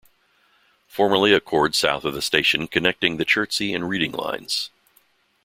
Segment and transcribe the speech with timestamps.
[0.87, 4.71] Formerly a chord south of the station connected the Chertsey and Reading lines.